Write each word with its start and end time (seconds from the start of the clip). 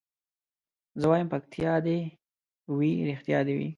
زه 0.99 1.05
وايم 1.11 1.27
پکتيا 1.33 1.73
دي 1.85 1.97
وي 2.77 2.91
رښتيا 3.09 3.39
دي 3.47 3.53
وي 3.59 3.69